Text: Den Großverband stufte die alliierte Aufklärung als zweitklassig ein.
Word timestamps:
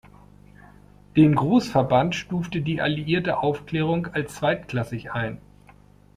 Den 1.15 1.35
Großverband 1.35 2.15
stufte 2.15 2.61
die 2.61 2.81
alliierte 2.81 3.37
Aufklärung 3.37 4.07
als 4.07 4.33
zweitklassig 4.33 5.11
ein. 5.11 5.37